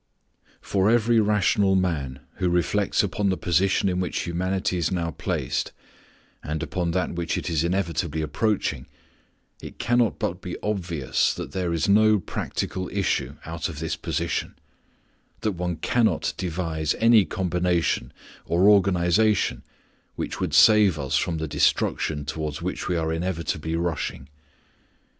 For 0.63 0.89
every 0.89 1.19
rational 1.19 1.75
man 1.75 2.21
who 2.37 2.49
reflects 2.49 3.03
upon 3.03 3.29
the 3.29 3.37
position 3.37 3.87
in 3.87 3.99
which 3.99 4.21
humanity 4.21 4.79
is 4.79 4.91
now 4.91 5.11
placed 5.11 5.71
and 6.43 6.63
upon 6.63 6.89
that 6.89 7.11
which 7.13 7.37
it 7.37 7.51
is 7.51 7.63
inevitably 7.63 8.23
approaching, 8.23 8.87
it 9.61 9.77
cannot 9.77 10.17
but 10.17 10.41
be 10.41 10.57
obvious 10.63 11.35
that 11.35 11.51
there 11.51 11.71
is 11.71 11.87
no 11.87 12.17
practical 12.17 12.89
issue 12.89 13.35
out 13.45 13.69
of 13.69 13.77
this 13.77 13.95
position, 13.95 14.55
that 15.41 15.51
one 15.51 15.75
cannot 15.75 16.33
devise 16.35 16.95
any 16.95 17.23
combination 17.23 18.11
or 18.45 18.69
organization 18.71 19.61
which 20.15 20.39
would 20.39 20.55
save 20.55 20.97
us 20.97 21.15
from 21.15 21.37
the 21.37 21.47
destruction 21.47 22.25
toward 22.25 22.55
which 22.55 22.87
we 22.87 22.97
are 22.97 23.13
inevitably 23.13 23.75
rushing. 23.75 24.29